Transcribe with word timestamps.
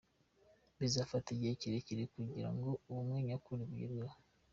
Bizafata 0.79 1.27
igihe 1.31 1.53
kirekire 1.61 2.03
kugira 2.13 2.49
ngo 2.55 2.69
ubumwe 2.89 3.17
nyakuri 3.27 3.61
bugerweho. 3.69 4.17